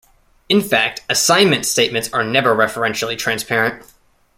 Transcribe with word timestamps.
In 0.49 0.61
fact, 0.61 1.01
assignment 1.09 1.63
statements 1.63 2.11
are 2.11 2.23
never 2.23 2.55
referentially 2.55 3.15
transparent. 3.15 3.83